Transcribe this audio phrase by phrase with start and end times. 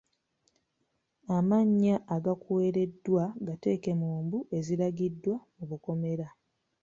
[1.37, 6.27] Amannya agakuweereddwa gateeke mu mbu eziragiddwa mu bukomera.